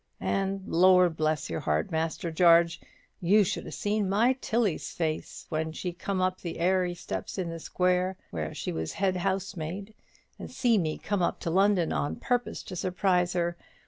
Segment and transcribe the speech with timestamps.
[0.19, 2.81] And, Lor' bless your heart, Master Jarge,
[3.19, 7.51] you should have seen my Tilly's face when she come up the airey steps in
[7.51, 9.93] the square where she was head housemaid,
[10.39, 13.55] and see me come up to London on purpose to surprise her.